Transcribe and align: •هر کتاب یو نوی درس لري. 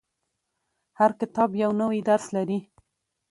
•هر 0.99 1.11
کتاب 1.19 1.49
یو 1.63 1.71
نوی 1.81 1.99
درس 2.09 2.25
لري. 2.35 2.59